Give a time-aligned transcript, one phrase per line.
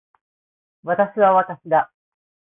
[0.81, 1.91] 私は私だ